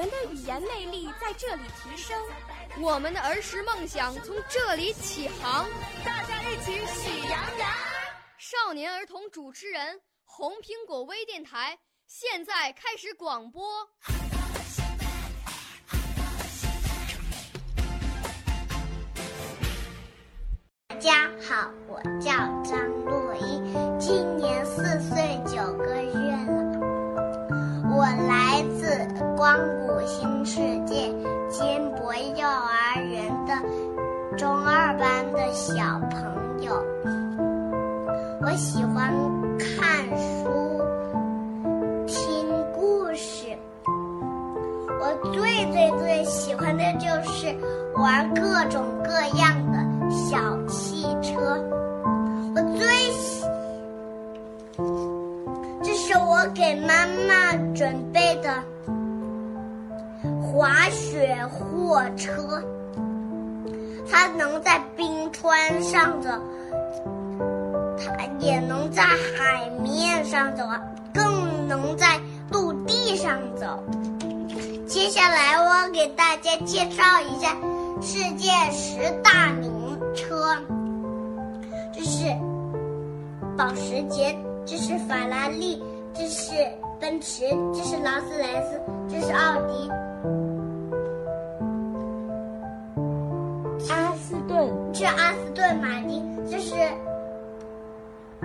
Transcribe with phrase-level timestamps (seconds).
[0.00, 2.18] 我们的语言魅力在这里提升，
[2.80, 5.68] 我们的儿时梦想从这里起航。
[6.02, 7.68] 大家一起喜羊羊。
[8.38, 13.62] 少年儿童主持人，红苹果微电台现在开始广播。
[20.88, 22.30] 大家好，我叫
[22.62, 23.60] 张洛伊，
[24.00, 26.10] 今年四岁九个月
[26.46, 26.70] 了。
[27.92, 28.39] 我来
[28.90, 28.96] 自
[29.36, 31.14] 光谷新世界
[31.48, 33.54] 金博幼儿园的
[34.36, 36.72] 中二班的小朋友。
[38.42, 39.14] 我喜欢
[39.60, 40.82] 看书、
[42.04, 43.56] 听故事。
[44.98, 47.56] 我最最最喜欢的就是
[47.94, 49.78] 玩各种各样的
[50.10, 51.64] 小汽车。
[56.42, 58.50] 我给妈妈准备的
[60.40, 62.62] 滑雪货车，
[64.10, 66.30] 它能在冰川上走，
[67.98, 70.64] 它也能在海面上走，
[71.12, 72.18] 更能在
[72.50, 73.84] 陆地上走。
[74.86, 77.54] 接下来，我给大家介绍一下
[78.00, 79.70] 世界十大名
[80.16, 80.56] 车。
[81.92, 82.34] 这是
[83.58, 85.82] 保时捷，这是法拉利，
[86.12, 86.52] 这是
[87.00, 89.88] 奔驰，这是劳斯莱斯，这是奥迪，
[93.88, 96.74] 阿斯顿，这阿斯顿马丁，这是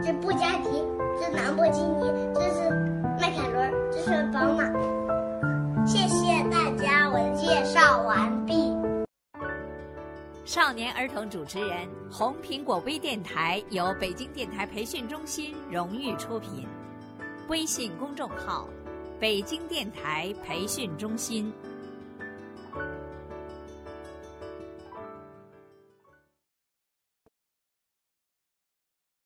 [0.04, 0.84] 这布加迪，
[1.20, 2.70] 这兰博基尼，这是
[3.20, 4.64] 迈凯伦，这是宝马。
[5.86, 8.74] 谢谢大家，我介绍完毕。
[10.46, 16.68] 少年儿童主持人，红苹果微电台由北京电台培训中心荣誉出品，
[17.48, 18.68] 微信公众号：
[19.20, 21.54] 北京电台培训中心。